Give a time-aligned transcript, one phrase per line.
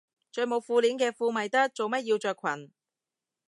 [0.31, 2.71] 着冇褲鏈嘅褲咪得，做乜要着裙